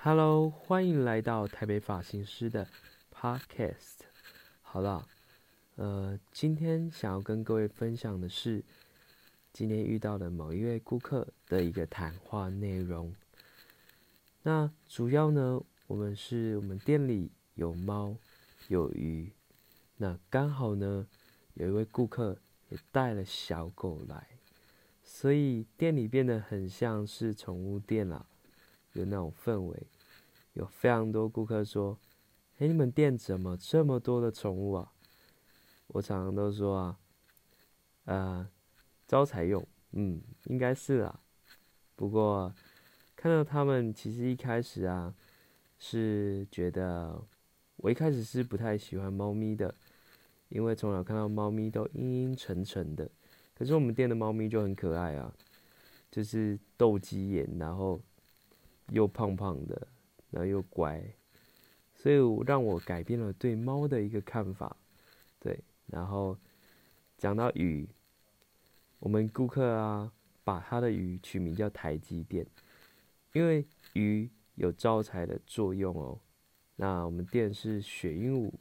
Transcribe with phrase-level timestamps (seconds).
[0.00, 2.68] Hello，欢迎来到台北发型师的
[3.12, 4.02] Podcast。
[4.62, 5.04] 好了，
[5.74, 8.62] 呃，今天想要跟各位分享的是
[9.52, 13.12] 今天遇到的某一位顾客的一个谈话内容。
[14.44, 18.16] 那主要呢，我们是我们店里有猫
[18.68, 19.32] 有鱼，
[19.96, 21.08] 那刚好呢，
[21.54, 22.38] 有一位顾客
[22.68, 24.28] 也带了小狗来，
[25.02, 28.26] 所以店里变得很像是宠物店了，
[28.92, 29.86] 有那种氛围。
[30.54, 31.98] 有非常多顾客说
[32.58, 34.92] ：“哎，你们店怎么这么多的宠物啊？”
[35.88, 36.98] 我常常都说啊，
[38.04, 38.48] 呃，
[39.06, 41.20] 招财用，嗯，应该是啦。
[41.96, 42.52] 不过
[43.16, 45.14] 看到他们，其实一开始啊，
[45.78, 47.22] 是觉得
[47.76, 49.74] 我一开始是不太喜欢猫咪的，
[50.48, 53.08] 因为从小看到猫咪都阴阴沉沉的。
[53.54, 55.32] 可是我们店的猫咪就很可爱啊，
[56.10, 58.00] 就是斗鸡眼，然后
[58.90, 59.88] 又胖胖的。
[60.30, 61.02] 然后又乖，
[61.94, 64.76] 所以让我改变了对猫的一个看法。
[65.40, 66.36] 对，然后
[67.16, 67.88] 讲到鱼，
[68.98, 70.12] 我们顾客啊，
[70.44, 72.46] 把他的鱼取名叫台积电，
[73.32, 76.20] 因为鱼有招财的作用哦。
[76.76, 78.52] 那我们店是雪鹦鹉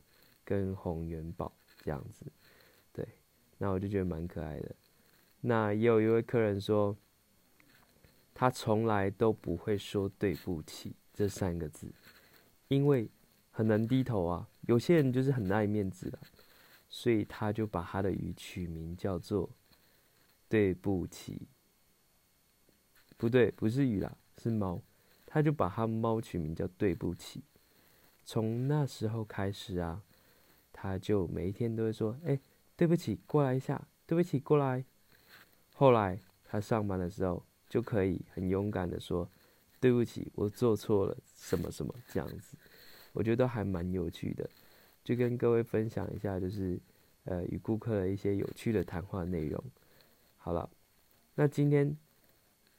[0.45, 1.51] 跟红元宝
[1.83, 2.25] 这样子，
[2.93, 3.05] 对，
[3.57, 4.73] 那我就觉得蛮可爱的。
[5.41, 6.95] 那也有一位客人说，
[8.39, 10.95] 他从来都不会说对不起。
[11.11, 11.91] 这三个字，
[12.67, 13.09] 因为
[13.49, 14.47] 很难低头啊。
[14.67, 16.19] 有些人就是很爱面子的，
[16.87, 19.49] 所以他就把他的鱼取名叫做
[20.47, 21.47] “对不起”。
[23.17, 24.79] 不对，不是鱼啦，是猫。
[25.25, 27.43] 他就把他猫取名叫“对不起”。
[28.23, 30.03] 从那时候开始啊，
[30.71, 32.39] 他就每一天都会说：“哎，
[32.75, 33.87] 对不起，过来一下。
[34.05, 34.85] 对不起，过来。”
[35.73, 39.29] 后来他上班的时候就可以很勇敢的说。
[39.79, 42.57] 对不起，我做错了什么什么这样子，
[43.13, 44.49] 我觉得还蛮有趣的，
[45.03, 46.79] 就跟各位分享一下，就是
[47.25, 49.63] 呃与顾客的一些有趣的谈话内容。
[50.37, 50.67] 好了，
[51.35, 51.95] 那今天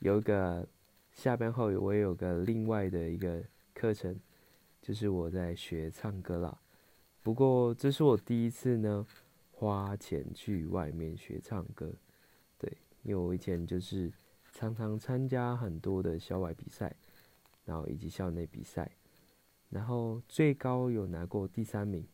[0.00, 0.66] 有一个
[1.12, 3.40] 下班后我也有个另外的一个
[3.72, 4.18] 课程，
[4.82, 6.58] 就是我在学唱歌啦。
[7.22, 9.06] 不过这是我第一次呢
[9.52, 11.92] 花钱去外面学唱歌，
[12.58, 14.10] 对，因为我以前就是。
[14.58, 16.92] 常常参加很多的校外比赛，
[17.64, 18.90] 然后以及校内比赛，
[19.70, 22.04] 然后最高有拿过第三名。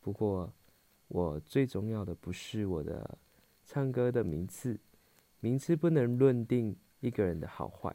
[0.00, 0.52] 不过，
[1.08, 3.18] 我最重要的不是我的
[3.64, 4.78] 唱歌的名次，
[5.40, 7.92] 名次不能论定一个人的好坏。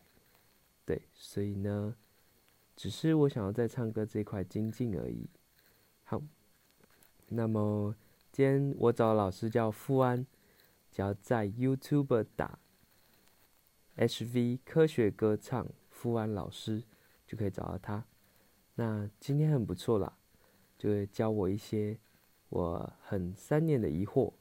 [0.84, 1.96] 对，所以呢，
[2.75, 5.25] 只是我想要在唱歌这块精进而已。
[6.03, 6.22] 好，
[7.29, 7.96] 那么
[8.34, 10.28] 今天我找老师叫富安，
[10.91, 12.59] 只要在 YouTube 打。
[14.00, 16.82] HV 科学歌唱富安老师
[17.28, 18.06] 就可以找到他。
[18.76, 20.18] 那今天很不错啦，
[20.78, 22.00] 就会教我一些
[22.48, 24.32] 我很三年的疑惑，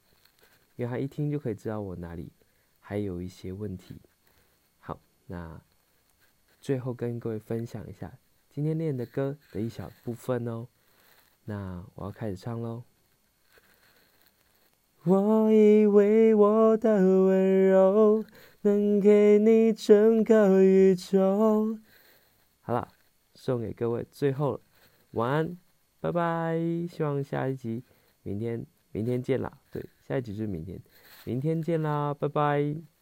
[0.77, 2.31] 因为他一听就可以知道我哪里
[2.79, 4.01] 还有一些问题。
[4.79, 5.61] 好，那
[6.61, 8.17] 最后跟各位分享一下
[8.49, 10.69] 今天练的歌的一小部分哦。
[11.47, 12.85] 那我要开始唱喽。
[15.03, 18.25] 我以为我的温柔。
[18.63, 21.79] 能给你整个宇宙。
[22.61, 22.89] 好了，
[23.35, 24.61] 送给各位，最后了
[25.13, 25.59] 晚安，
[26.01, 26.59] 拜拜。
[26.89, 27.83] 希望下一集，
[28.23, 29.51] 明天，明天见啦。
[29.71, 30.81] 对，下一集就是明天，
[31.25, 32.98] 明天见啦，拜拜。